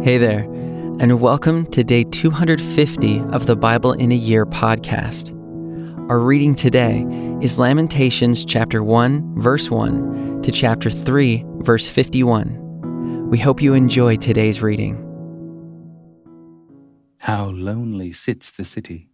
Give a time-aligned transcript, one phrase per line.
[0.00, 0.42] Hey there,
[1.00, 5.32] and welcome to day 250 of the Bible in a Year podcast.
[6.08, 7.04] Our reading today
[7.42, 13.28] is Lamentations chapter 1, verse 1 to chapter 3, verse 51.
[13.28, 14.94] We hope you enjoy today's reading.
[17.18, 19.10] How lonely sits the city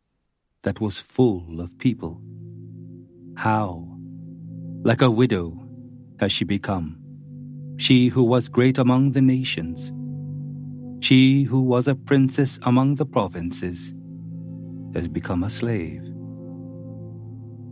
[0.64, 2.20] that was full of people.
[3.36, 3.88] How,
[4.82, 5.66] like a widow,
[6.20, 6.98] has she become,
[7.78, 9.90] she who was great among the nations
[11.04, 13.92] she who was a princess among the provinces
[14.94, 16.02] has become a slave.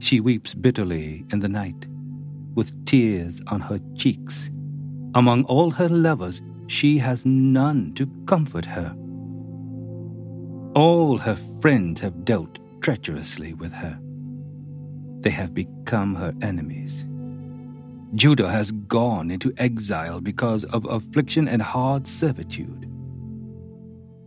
[0.01, 1.87] She weeps bitterly in the night,
[2.55, 4.51] with tears on her cheeks.
[5.15, 8.95] Among all her lovers, she has none to comfort her.
[10.75, 13.99] All her friends have dealt treacherously with her.
[15.21, 17.07] They have become her enemies.
[18.15, 22.92] Judah has gone into exile because of affliction and hard servitude.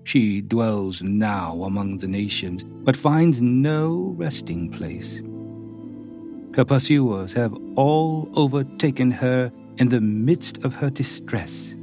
[0.06, 5.20] She dwells now among the nations, but finds no resting place.
[6.56, 11.74] Her pursuers have all overtaken her in the midst of her distress.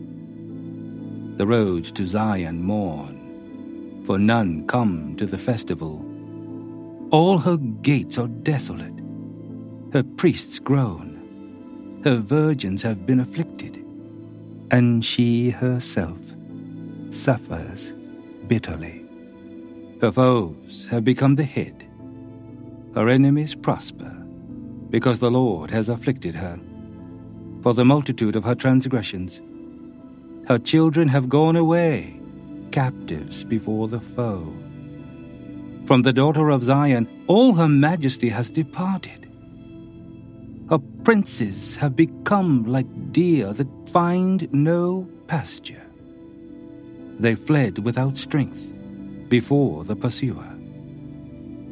[1.37, 6.07] The roads to Zion mourn, for none come to the festival.
[7.11, 8.95] All her gates are desolate,
[9.93, 13.85] her priests groan, her virgins have been afflicted,
[14.71, 16.21] and she herself
[17.11, 17.93] suffers
[18.53, 19.03] bitterly.
[20.03, 21.89] Her foes have become the head.
[22.95, 24.13] Her enemies prosper,
[24.91, 26.61] because the Lord has afflicted her.
[27.63, 29.41] For the multitude of her transgressions,
[30.49, 32.21] her children have gone away,
[32.73, 34.53] captives before the foe.
[35.87, 39.31] From the daughter of Zion, all her majesty has departed.
[40.69, 45.87] Her princes have become like deer that find no pasture.
[47.23, 48.75] They fled without strength
[49.29, 50.59] before the pursuer.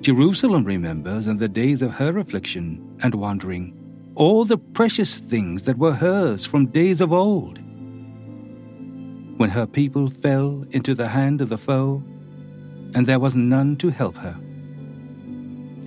[0.00, 3.74] Jerusalem remembers in the days of her affliction and wandering
[4.14, 7.58] all the precious things that were hers from days of old.
[9.38, 12.04] When her people fell into the hand of the foe,
[12.94, 14.36] and there was none to help her,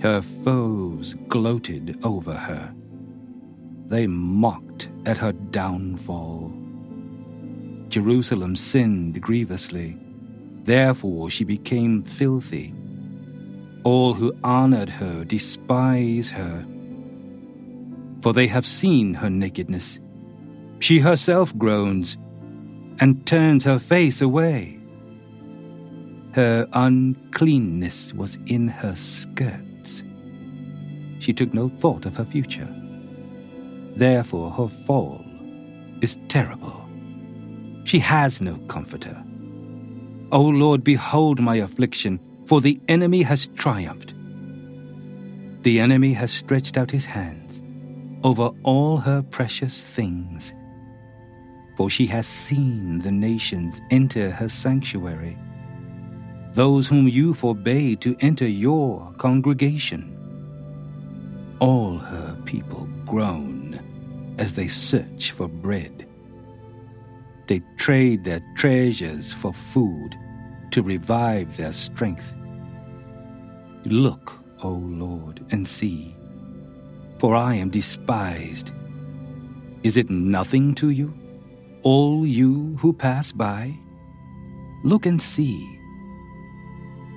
[0.02, 2.74] her foes gloated over her.
[3.86, 6.63] They mocked at her downfall.
[7.94, 9.96] Jerusalem sinned grievously.
[10.64, 12.74] Therefore she became filthy.
[13.84, 16.66] All who honored her despise her.
[18.20, 20.00] For they have seen her nakedness.
[20.80, 22.18] She herself groans
[22.98, 24.80] and turns her face away.
[26.32, 30.02] Her uncleanness was in her skirts.
[31.20, 32.74] She took no thought of her future.
[33.94, 35.24] Therefore her fall
[36.00, 36.83] is terrible.
[37.84, 39.22] She has no comforter.
[40.32, 44.14] O Lord, behold my affliction, for the enemy has triumphed.
[45.62, 47.62] The enemy has stretched out his hands
[48.22, 50.54] over all her precious things.
[51.76, 55.36] For she has seen the nations enter her sanctuary,
[56.52, 60.10] those whom you forbade to enter your congregation.
[61.60, 63.80] All her people groan
[64.38, 66.06] as they search for bread.
[67.46, 70.16] They trade their treasures for food
[70.70, 72.34] to revive their strength.
[73.84, 76.16] Look, O Lord, and see,
[77.18, 78.72] for I am despised.
[79.82, 81.12] Is it nothing to you,
[81.82, 83.74] all you who pass by?
[84.82, 85.78] Look and see.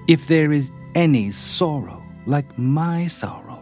[0.07, 3.56] If there is any sorrow like my sorrow,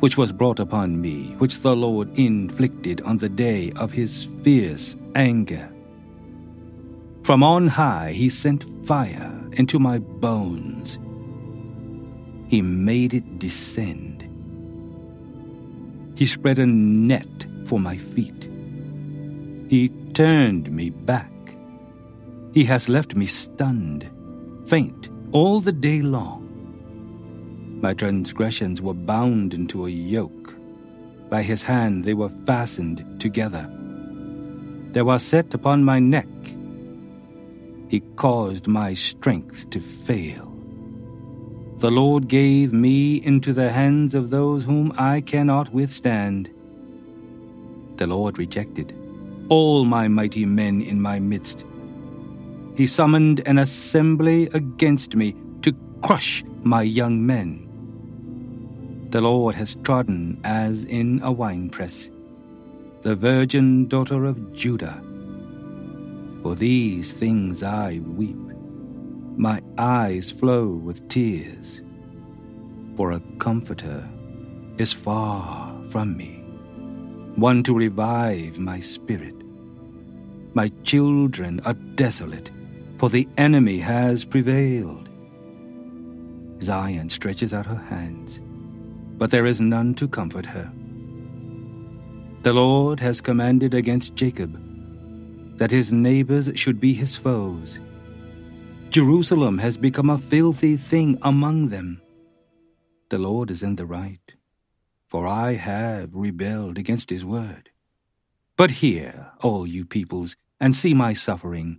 [0.00, 4.96] which was brought upon me, which the Lord inflicted on the day of his fierce
[5.14, 5.70] anger.
[7.22, 10.98] From on high he sent fire into my bones.
[12.48, 14.26] He made it descend.
[16.16, 18.48] He spread a net for my feet.
[19.68, 21.30] He turned me back.
[22.52, 24.10] He has left me stunned,
[24.66, 26.39] faint all the day long.
[27.80, 30.54] My transgressions were bound into a yoke.
[31.30, 33.70] By his hand they were fastened together.
[34.92, 36.28] They were set upon my neck.
[37.88, 40.46] He caused my strength to fail.
[41.78, 46.50] The Lord gave me into the hands of those whom I cannot withstand.
[47.96, 48.94] The Lord rejected
[49.48, 51.64] all my mighty men in my midst.
[52.76, 57.69] He summoned an assembly against me to crush my young men.
[59.10, 62.12] The Lord has trodden as in a winepress,
[63.02, 65.02] the virgin daughter of Judah.
[66.42, 68.38] For these things I weep.
[69.36, 71.82] My eyes flow with tears.
[72.96, 74.08] For a comforter
[74.78, 76.44] is far from me,
[77.34, 79.34] one to revive my spirit.
[80.54, 82.52] My children are desolate,
[82.98, 85.08] for the enemy has prevailed.
[86.62, 88.40] Zion stretches out her hands,
[89.20, 90.72] but there is none to comfort her.
[92.42, 94.58] The Lord has commanded against Jacob
[95.58, 97.80] that his neighbors should be his foes.
[98.88, 102.00] Jerusalem has become a filthy thing among them.
[103.10, 104.32] The Lord is in the right,
[105.06, 107.68] for I have rebelled against his word.
[108.56, 111.78] But hear, all you peoples, and see my suffering.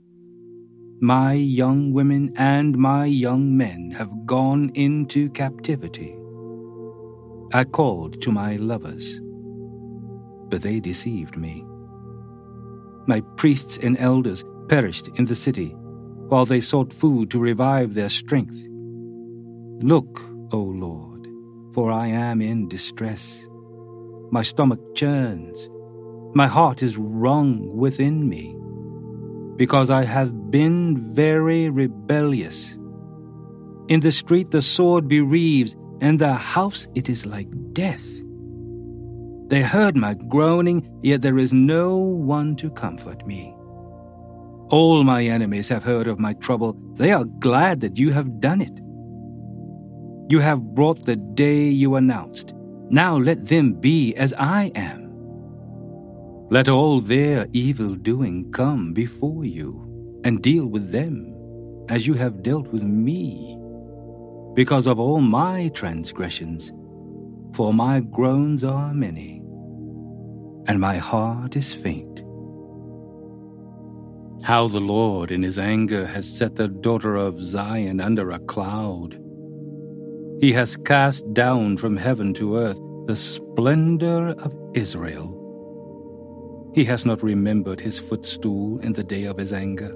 [1.02, 6.21] My young women and my young men have gone into captivity.
[7.54, 9.20] I called to my lovers
[10.52, 11.66] but they deceived me.
[13.08, 15.70] My priests and elders perished in the city,
[16.28, 18.68] while they sought food to revive their strength.
[19.82, 20.22] Look,
[20.52, 21.28] O Lord,
[21.74, 23.48] for I am in distress.
[24.30, 25.70] My stomach churns,
[26.36, 28.56] my heart is wrung within me,
[29.56, 32.78] because I have been very rebellious.
[33.88, 38.06] In the street the sword bereaves, and the house it is like death.
[39.48, 43.54] They heard my groaning, yet there is no one to comfort me.
[44.70, 46.78] All my enemies have heard of my trouble.
[46.96, 48.80] They are glad that you have done it.
[50.32, 52.54] You have brought the day you announced.
[52.90, 55.10] Now let them be as I am.
[56.50, 61.36] Let all their evil doing come before you, and deal with them
[61.90, 63.58] as you have dealt with me,
[64.54, 66.72] because of all my transgressions,
[67.54, 69.42] for my groans are many
[70.68, 72.20] and my heart is faint.
[74.44, 79.20] How the Lord in his anger has set the daughter of Zion under a cloud.
[80.40, 85.38] He has cast down from heaven to earth the splendor of Israel.
[86.74, 89.96] He has not remembered his footstool in the day of his anger.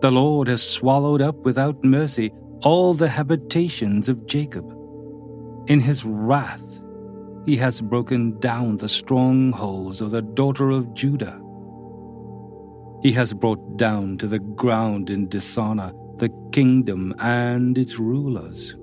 [0.00, 4.70] The Lord has swallowed up without mercy all the habitations of Jacob.
[5.66, 6.80] In his wrath,
[7.44, 11.40] he has broken down the strongholds of the daughter of Judah.
[13.02, 18.76] He has brought down to the ground in dishonor the kingdom and its rulers.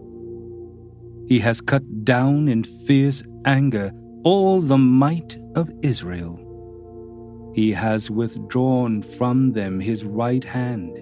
[1.27, 3.91] He has cut down in fierce anger
[4.23, 6.37] all the might of Israel.
[7.55, 10.97] He has withdrawn from them his right hand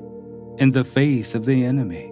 [0.60, 2.09] in the face of the enemy.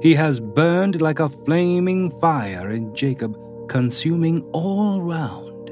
[0.00, 3.36] He has burned like a flaming fire in Jacob
[3.68, 5.70] consuming all round.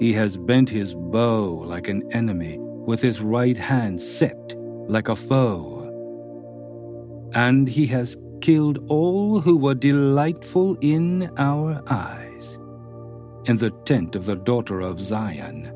[0.00, 4.54] He has bent his bow like an enemy, with his right hand set
[4.88, 5.80] like a foe.
[7.32, 12.58] And he has killed all who were delightful in our eyes.
[13.46, 15.72] In the tent of the daughter of Zion,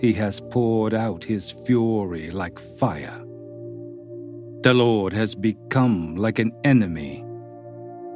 [0.00, 3.24] he has poured out his fury like fire.
[4.68, 7.24] The Lord has become like an enemy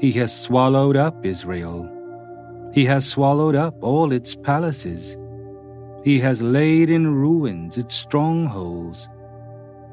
[0.03, 1.89] he has swallowed up Israel.
[2.75, 5.17] He has swallowed up all its palaces.
[6.05, 9.09] He has laid in ruins its strongholds.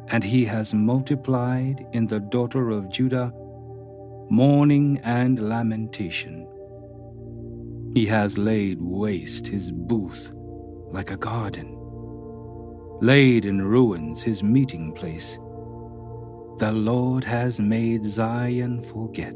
[0.10, 3.32] And he has multiplied in the daughter of Judah
[4.30, 6.46] mourning and lamentation.
[7.94, 10.34] He has laid waste his booth
[10.92, 11.78] like a garden,
[13.00, 15.40] laid in ruins his meeting place.
[16.60, 19.36] The Lord has made Zion forget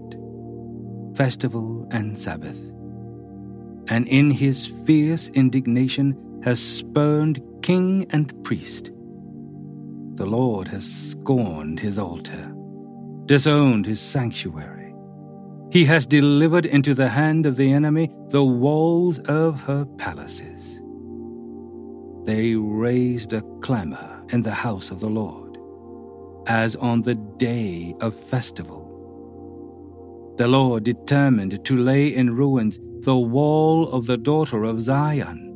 [1.15, 2.60] festival, and Sabbath.
[3.88, 8.92] And in his fierce indignation has spurned king and priest.
[10.15, 12.53] The Lord has scorned his altar,
[13.25, 14.94] disowned his sanctuary.
[15.72, 20.80] He has delivered into the hand of the enemy the walls of her palaces.
[22.25, 25.42] They raised a clamor in the house of the Lord,
[26.47, 28.83] as on the day of festival
[30.38, 35.51] the Lord determined to lay in ruins the wall of the daughter of Zion.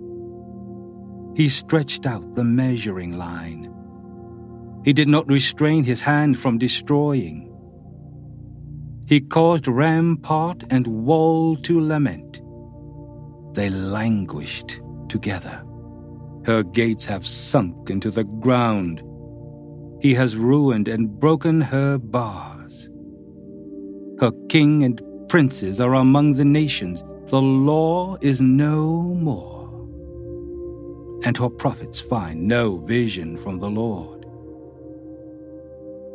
[1.35, 3.73] He stretched out the measuring line.
[4.85, 7.51] He did not restrain his hand from destroying.
[9.07, 12.41] He caused rampart and wall to lament.
[13.55, 14.79] They languished
[15.09, 15.63] together.
[16.45, 19.01] Her gates have sunk into the ground.
[19.99, 22.89] He has ruined and broken her bars.
[24.19, 27.03] Her king and princes are among the nations.
[27.25, 29.55] The law is no more.
[31.23, 34.25] and her prophets find no vision from the Lord.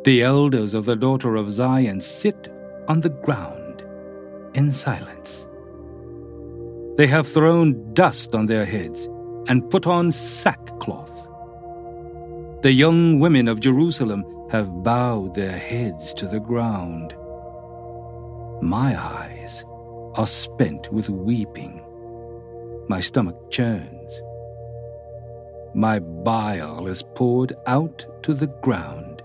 [0.05, 2.49] The elders of the daughter of Zion sit
[2.87, 3.83] on the ground
[4.53, 5.47] in silence.
[6.97, 9.07] They have thrown dust on their heads
[9.47, 11.27] and put on sackcloth.
[12.63, 17.13] The young women of Jerusalem have bowed their heads to the ground.
[18.61, 19.65] My eyes
[20.13, 21.83] are spent with weeping.
[22.87, 24.13] My stomach churns.
[25.75, 29.21] My bile is poured out to the ground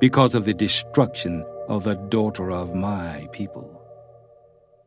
[0.00, 3.80] because of the destruction of the daughter of my people.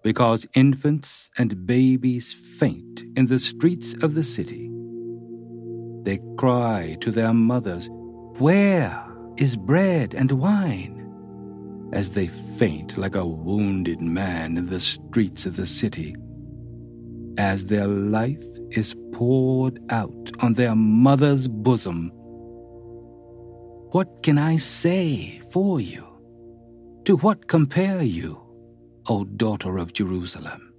[0.04, 4.75] Because infants and babies faint in the streets of the city.
[6.06, 7.90] They cry to their mothers,
[8.38, 9.04] Where
[9.38, 11.02] is bread and wine?
[11.94, 16.16] As they faint like a wounded man in the streets of the city.
[17.40, 22.12] As their life is poured out on their mother's bosom.
[23.92, 26.06] What can I say for you?
[27.06, 28.40] To what compare you,
[29.08, 30.72] O daughter of Jerusalem?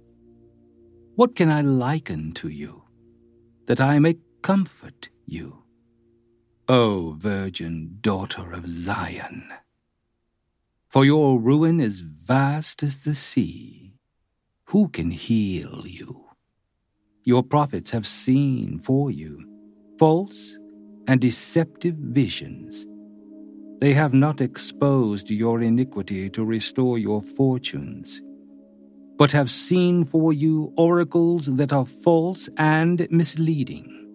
[1.15, 2.83] What can I liken to you,
[3.65, 5.63] that I may comfort you?
[6.67, 9.47] O virgin daughter of Zion!
[10.89, 13.93] For your ruin is vast as the sea.
[14.65, 16.25] Who can heal you?
[17.23, 19.43] Your prophets have seen for you
[19.99, 20.57] false
[21.07, 22.85] and deceptive visions.
[23.79, 28.21] They have not exposed your iniquity to restore your fortunes,
[29.17, 34.06] but have seen for you oracles that are false and misleading.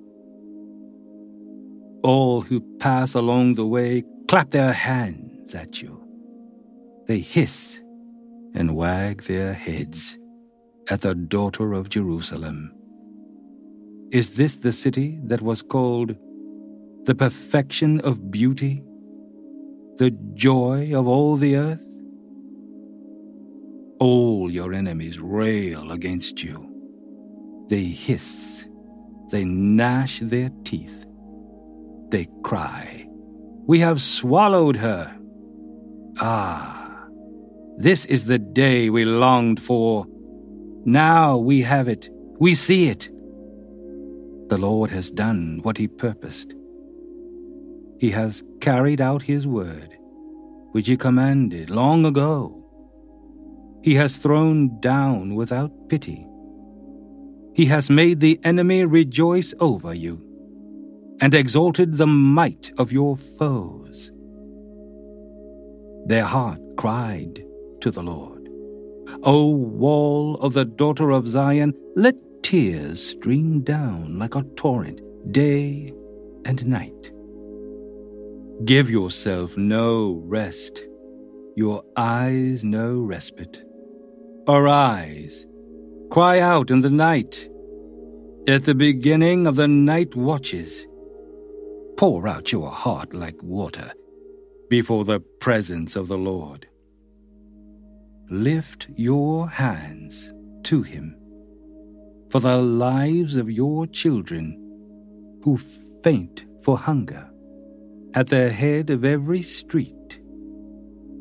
[2.02, 6.02] All who pass along the way clap their hands at you.
[7.06, 7.80] They hiss
[8.54, 10.18] and wag their heads
[10.90, 12.72] at the daughter of Jerusalem.
[14.10, 16.16] Is this the city that was called
[17.04, 18.82] the perfection of beauty,
[19.98, 21.86] the joy of all the earth?
[24.00, 26.68] All your enemies rail against you.
[27.68, 28.66] They hiss,
[29.30, 31.06] they gnash their teeth
[32.12, 33.08] they cry.
[33.66, 35.12] We have swallowed her.
[36.20, 37.06] Ah,
[37.78, 40.06] this is the day we longed for.
[40.84, 42.08] Now we have it.
[42.38, 43.10] We see it.
[44.48, 46.54] The Lord has done what he purposed.
[47.98, 49.96] He has carried out his word,
[50.72, 52.58] which he commanded long ago.
[53.82, 56.26] He has thrown down without pity.
[57.54, 60.31] He has made the enemy rejoice over you
[61.22, 64.10] and exalted the might of your foes.
[66.04, 67.44] Their heart cried
[67.80, 68.48] to the Lord,
[69.22, 75.00] O wall of the daughter of Zion, let tears stream down like a torrent
[75.32, 75.94] day
[76.44, 77.12] and night.
[78.64, 80.84] Give yourself no rest,
[81.54, 83.62] your eyes no respite.
[84.48, 85.46] Arise,
[86.10, 87.48] cry out in the night.
[88.48, 90.84] At the beginning of the night watches,
[92.02, 93.92] pour out your heart like water
[94.68, 96.66] before the presence of the Lord.
[98.28, 100.32] Lift your hands
[100.64, 101.16] to Him
[102.28, 104.58] for the lives of your children
[105.44, 105.56] who
[106.02, 107.30] faint for hunger
[108.14, 110.20] at the head of every street.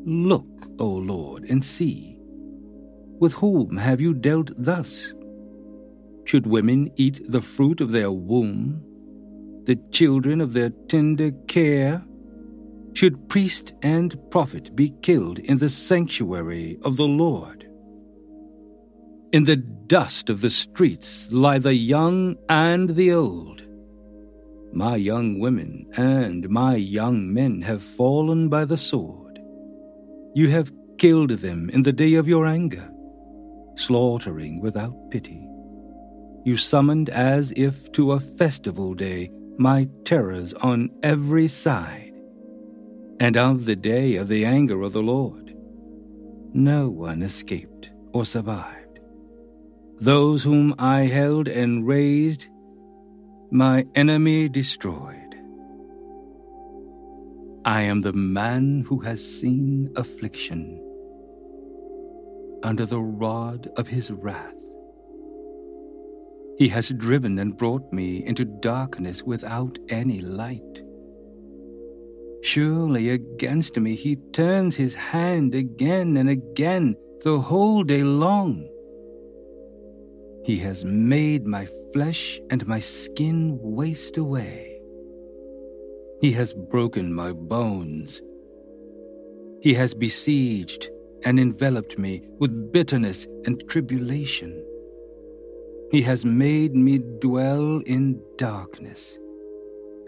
[0.04, 2.18] Look, O Lord, and see.
[3.20, 5.12] With whom have you dealt thus?
[6.24, 8.84] Should women eat the fruit of their womb
[9.64, 12.04] the children of their tender care?
[12.94, 17.66] Should priest and prophet be killed in the sanctuary of the Lord?
[19.32, 23.62] In the dust of the streets lie the young and the old.
[24.74, 29.38] My young women and my young men have fallen by the sword.
[30.34, 32.90] You have killed them in the day of your anger,
[33.76, 35.46] slaughtering without pity.
[36.44, 42.12] You summoned as if to a festival day my terrors on every side,
[43.20, 45.54] and of the day of the anger of the Lord.
[46.54, 48.98] No one escaped or survived.
[49.98, 52.48] Those whom I held and raised,
[53.50, 55.18] my enemy destroyed.
[57.64, 60.80] I am the man who has seen affliction
[62.64, 64.61] under the rod of his wrath.
[66.62, 70.84] He has driven and brought me into darkness without any light.
[72.44, 78.68] Surely against me he turns his hand again and again the whole day long.
[80.44, 84.80] He has made my flesh and my skin waste away.
[86.20, 88.22] He has broken my bones.
[89.62, 90.90] He has besieged
[91.24, 94.64] and enveloped me with bitterness and tribulation.
[95.92, 99.18] He has made me dwell in darkness,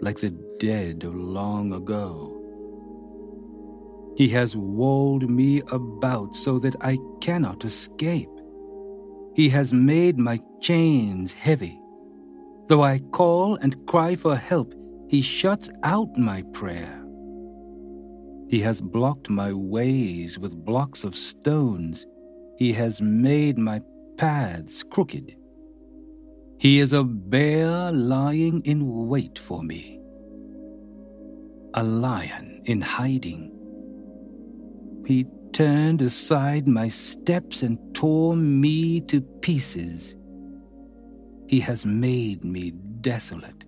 [0.01, 2.41] like the dead of long ago.
[4.17, 8.31] He has walled me about so that I cannot escape.
[9.35, 11.79] He has made my chains heavy.
[12.65, 14.73] Though I call and cry for help,
[15.07, 17.05] he shuts out my prayer.
[18.49, 22.07] He has blocked my ways with blocks of stones.
[22.57, 23.81] He has made my
[24.17, 25.35] paths crooked.
[26.65, 29.99] He is a bear lying in wait for me,
[31.75, 33.51] a lion in hiding.
[35.05, 40.15] He turned aside my steps and tore me to pieces.
[41.47, 43.63] He has made me desolate.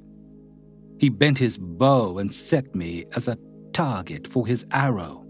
[0.98, 3.38] He bent his bow and set me as a
[3.74, 5.24] target for his arrow.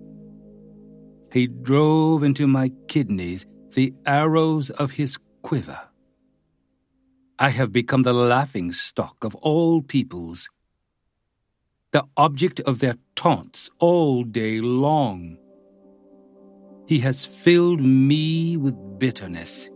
[1.33, 5.86] He drove into my kidneys the arrows of his quiver.
[7.39, 10.49] I have become the laughing stock of all peoples,
[11.91, 15.37] the object of their taunts all day long.
[16.87, 19.69] He has filled me with bitterness.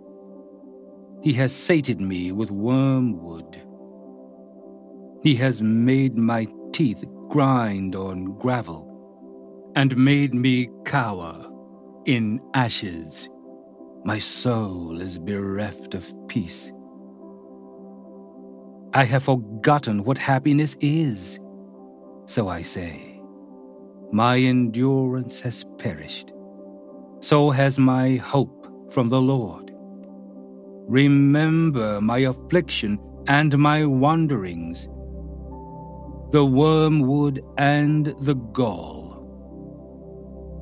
[1.21, 3.61] He has sated me with wormwood.
[5.21, 8.87] He has made my teeth grind on gravel
[9.75, 11.47] and made me cower
[12.05, 13.29] in ashes.
[14.03, 16.71] My soul is bereft of peace.
[18.93, 21.39] I have forgotten what happiness is.
[22.25, 23.21] So I say,
[24.11, 26.31] my endurance has perished
[27.21, 29.71] so has my hope from the Lord.
[30.87, 34.89] Remember my affliction and my wanderings,
[36.31, 39.09] the wormwood and the gall.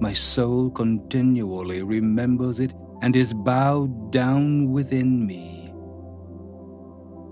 [0.01, 5.58] My soul continually remembers it and is bowed down within me.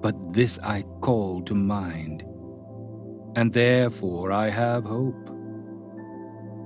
[0.01, 2.23] But this I call to mind,
[3.35, 5.29] and therefore I have hope.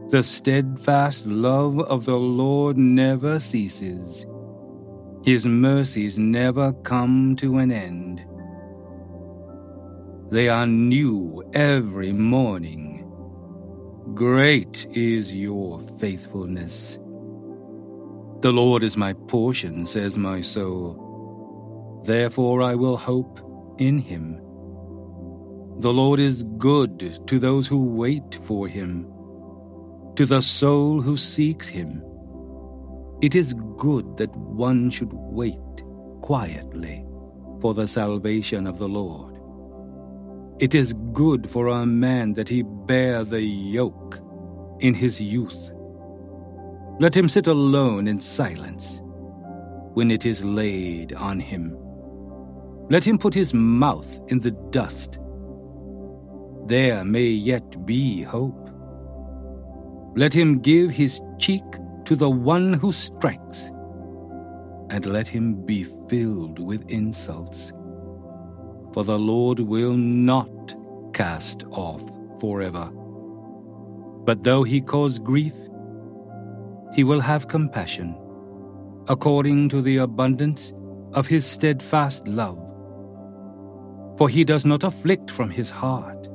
[0.10, 4.26] The steadfast love of the Lord never ceases.
[5.24, 8.26] His mercies never come to an end.
[10.32, 13.06] They are new every morning.
[14.14, 16.98] Great is your faithfulness.
[18.42, 21.11] The Lord is my portion, says my soul.
[22.04, 23.40] Therefore I will hope
[23.80, 24.38] in him.
[25.80, 29.12] The Lord is good to those who wait for him
[30.16, 32.04] to the soul who seeks him.
[33.22, 35.58] It is good that one should wait
[36.22, 37.06] quietly
[37.62, 39.40] for the salvation of the Lord.
[40.60, 44.20] It is good for a man that he bear the yoke
[44.80, 45.72] in his youth.
[47.00, 49.02] Let him sit alone in silence
[49.94, 51.78] when it is laid on him.
[52.90, 55.18] Let him put his mouth in the dust.
[56.66, 58.70] There may yet be hope.
[60.16, 61.64] Let him give his cheek
[62.06, 63.72] to the one who strikes,
[64.90, 67.72] and let him be filled with insults.
[68.94, 70.76] For the Lord will not
[71.14, 72.04] cast off
[72.40, 72.92] forever.
[74.26, 75.56] But though he cause grief,
[76.94, 78.16] he will have compassion,
[79.08, 80.74] according to the abundance
[81.14, 82.61] of his steadfast love.
[84.18, 86.28] For he does not afflict from his heart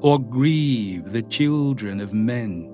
[0.00, 2.64] or grieve the children of men,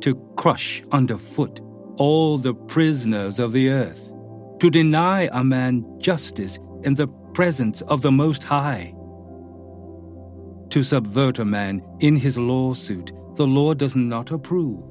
[0.00, 1.60] to crush underfoot
[1.96, 4.12] all the prisoners of the earth,
[4.60, 8.94] to deny a man justice in the presence of the Most High.
[10.70, 14.84] To subvert a man in his lawsuit, the Lord does not approve.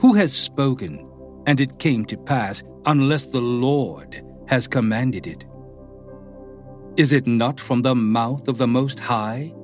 [0.00, 1.04] Who has spoken,
[1.46, 5.44] and it came to pass, unless the Lord has commanded it?
[6.98, 9.54] Is it not from the mouth of the Most High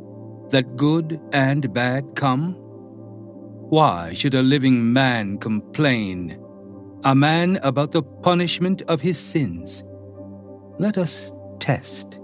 [0.50, 2.54] that good and bad come?
[3.70, 6.40] Why should a living man complain,
[7.02, 9.82] a man about the punishment of his sins?
[10.78, 12.20] Let us test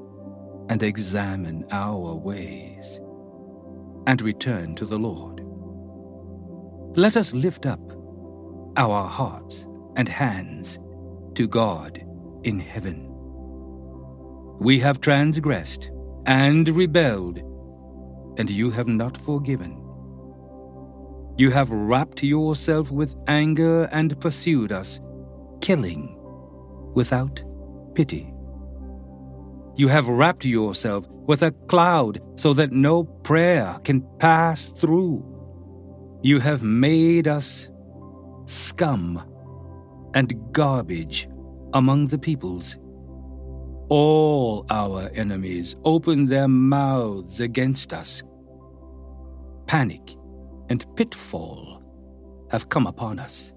[0.69, 3.01] and examine our ways
[4.07, 5.41] and return to the Lord.
[6.97, 7.81] Let us lift up
[8.77, 10.79] our hearts and hands
[11.35, 12.01] to God
[12.45, 13.10] in heaven.
[14.61, 15.91] We have transgressed
[16.27, 17.39] and rebelled,
[18.39, 19.73] and you have not forgiven.
[21.39, 25.01] You have wrapped yourself with anger and pursued us,
[25.63, 26.15] killing,
[26.95, 27.43] without
[27.95, 28.35] pity.
[29.77, 35.25] You have wrapped yourself with a cloud so that no prayer can pass through.
[36.23, 37.71] You have made us
[38.45, 39.25] scum
[40.13, 41.31] and garbage
[41.73, 42.77] among the peoples.
[43.91, 48.23] All our enemies open their mouths against us.
[49.67, 50.17] Panic
[50.69, 51.83] and pitfall
[52.53, 53.53] have come upon us.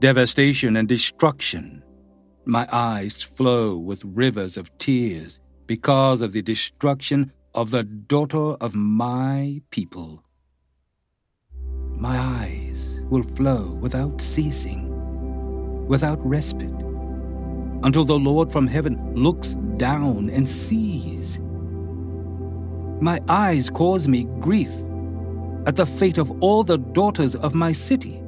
[0.00, 1.84] Devastation and destruction.
[2.44, 8.74] My eyes flow with rivers of tears because of the destruction of the daughter of
[8.74, 10.24] my people.
[11.92, 16.83] My eyes will flow without ceasing, without respite,
[17.84, 21.38] until the Lord from heaven looks down and sees.
[23.00, 24.70] My eyes cause me grief
[25.66, 28.23] at the fate of all the daughters of my city.